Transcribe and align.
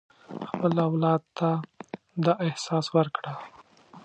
خپل 0.49 0.73
اولاد 0.87 1.21
ته 1.37 1.49
دا 2.25 2.33
احساس 2.47 2.85
ورکړه. 2.97 3.33